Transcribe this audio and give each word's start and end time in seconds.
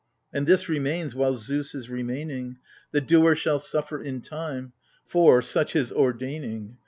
And 0.33 0.47
this 0.47 0.67
remains 0.67 1.13
while 1.13 1.35
Zeus 1.35 1.75
is 1.75 1.87
remaining, 1.87 2.57
"The 2.91 3.01
doer 3.01 3.35
shall 3.35 3.59
suffer 3.59 4.01
in 4.01 4.21
time"— 4.21 4.73
for, 5.05 5.43
such 5.43 5.73
his 5.73 5.91
ordaining. 5.91 6.79